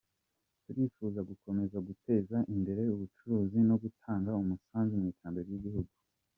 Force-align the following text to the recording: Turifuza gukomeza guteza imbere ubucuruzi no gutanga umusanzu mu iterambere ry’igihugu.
Turifuza 0.63 1.19
gukomeza 1.29 1.77
guteza 1.87 2.37
imbere 2.55 2.81
ubucuruzi 2.95 3.59
no 3.69 3.75
gutanga 3.83 4.39
umusanzu 4.41 4.93
mu 5.01 5.07
iterambere 5.13 5.45
ry’igihugu. 5.49 5.91